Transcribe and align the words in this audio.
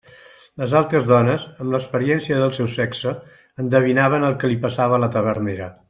Les 0.61 0.71
altres 0.79 1.03
dones, 1.11 1.45
amb 1.65 1.75
l'experiència 1.75 2.39
del 2.45 2.55
seu 2.59 2.71
sexe, 2.79 3.13
endevinaven 3.65 4.27
el 4.31 4.39
que 4.43 4.53
li 4.53 4.59
passava 4.65 4.99
a 4.99 5.05
la 5.07 5.13
tavernera. 5.19 5.71